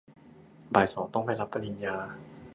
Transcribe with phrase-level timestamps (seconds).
[0.73, 1.97] บ่ายสองต้องไปรับปริญญา